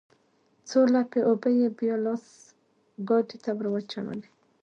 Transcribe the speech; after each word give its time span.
څو 0.69 0.79
لپې 0.95 1.19
اوبه 1.29 1.49
يې 1.59 1.67
بيا 1.77 1.95
لاس 2.05 2.25
ګاډي 3.09 3.37
ته 3.43 3.51
ورواچولې. 3.57 4.27